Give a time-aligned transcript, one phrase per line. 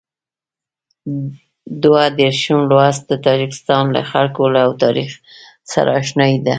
[1.83, 5.11] دوه دېرشم لوست د تاجکستان له خلکو او تاریخ
[5.73, 6.49] سره اشنايي ده.